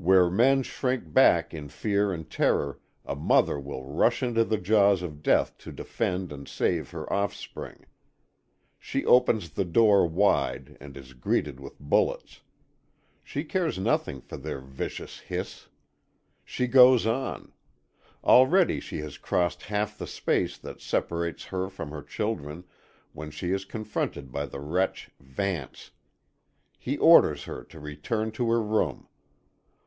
Where 0.00 0.30
men 0.30 0.62
shrink 0.62 1.12
back 1.12 1.52
in 1.52 1.68
fear 1.68 2.12
and 2.12 2.30
terror 2.30 2.78
a 3.04 3.16
mother 3.16 3.58
will 3.58 3.84
rush 3.84 4.22
into 4.22 4.44
the 4.44 4.56
jaws 4.56 5.02
of 5.02 5.24
death 5.24 5.58
to 5.58 5.72
defend 5.72 6.30
and 6.32 6.46
save 6.46 6.90
her 6.92 7.12
offspring. 7.12 7.84
She 8.78 9.04
opens 9.04 9.50
the 9.50 9.64
door 9.64 10.06
wide 10.08 10.76
and 10.80 10.96
is 10.96 11.14
greeted 11.14 11.58
with 11.58 11.80
bullets. 11.80 12.42
She 13.24 13.42
cares 13.42 13.76
nothing 13.76 14.20
for 14.20 14.36
their 14.36 14.60
vicious 14.60 15.18
hiss. 15.18 15.66
She 16.44 16.68
goes 16.68 17.04
on. 17.04 17.50
Already 18.22 18.78
she 18.78 18.98
has 18.98 19.18
crossed 19.18 19.62
half 19.64 19.98
the 19.98 20.06
space 20.06 20.56
that 20.58 20.80
separates 20.80 21.46
her 21.46 21.68
from 21.68 21.90
her 21.90 22.02
children, 22.02 22.62
when 23.12 23.32
she 23.32 23.50
is 23.50 23.64
confronted 23.64 24.30
by 24.30 24.46
the 24.46 24.60
wretch 24.60 25.10
Vance. 25.18 25.90
He 26.78 26.96
orders 26.98 27.44
her 27.44 27.64
to 27.64 27.80
return 27.80 28.30
to 28.30 28.48
her 28.52 28.62
room. 28.62 29.08